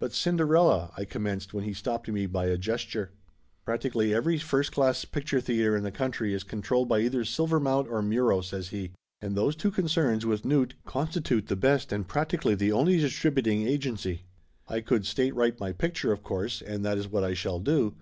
"But 0.00 0.12
Cinderella" 0.12 0.90
I 0.96 1.04
commenced 1.04 1.54
when 1.54 1.62
he 1.62 1.72
stopped 1.72 2.08
me 2.08 2.26
by 2.26 2.46
a 2.46 2.58
gesture. 2.58 3.12
"Practically 3.64 4.12
every 4.12 4.36
first 4.36 4.72
class 4.72 5.04
picture 5.04 5.40
theater 5.40 5.76
in 5.76 5.84
the 5.84 5.92
country 5.92 6.34
is 6.34 6.42
controlled 6.42 6.88
by 6.88 6.98
either 6.98 7.22
Silvermount 7.24 7.86
or 7.88 8.02
Muro," 8.02 8.40
says 8.40 8.70
he. 8.70 8.90
"And 9.20 9.36
those 9.36 9.54
two 9.54 9.70
concerns, 9.70 10.26
with 10.26 10.42
Knute, 10.42 10.72
con 10.84 11.06
stitute 11.06 11.46
the 11.46 11.54
best 11.54 11.92
and 11.92 12.08
practically 12.08 12.56
the 12.56 12.72
only 12.72 12.98
distributing 12.98 13.68
agency. 13.68 14.22
I 14.66 14.80
could 14.80 15.06
state 15.06 15.36
right 15.36 15.56
my 15.60 15.70
picture, 15.70 16.10
of 16.10 16.24
course, 16.24 16.60
and 16.60 16.84
that 16.84 16.98
is 16.98 17.06
what 17.06 17.22
I 17.22 17.34
shall 17.34 17.60
do. 17.60 17.94